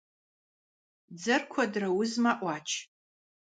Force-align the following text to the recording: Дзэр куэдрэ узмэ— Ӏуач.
Дзэр 1.17 1.41
куэдрэ 1.51 1.87
узмэ— 1.99 2.31
Ӏуач. 2.39 2.69